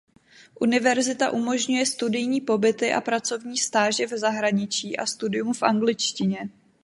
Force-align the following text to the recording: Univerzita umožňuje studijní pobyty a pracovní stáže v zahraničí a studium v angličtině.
Univerzita 0.59 1.31
umožňuje 1.31 1.85
studijní 1.85 2.41
pobyty 2.41 2.93
a 2.93 3.01
pracovní 3.01 3.57
stáže 3.57 4.07
v 4.07 4.17
zahraničí 4.17 4.97
a 4.97 5.05
studium 5.05 5.53
v 5.53 5.63
angličtině. 5.63 6.49